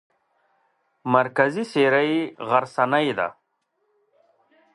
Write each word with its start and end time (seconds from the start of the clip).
مرکزي 1.13 1.63
څېره 1.71 2.01
یې 2.11 2.21
غرڅنۍ 2.47 3.07
ده. 3.17 3.27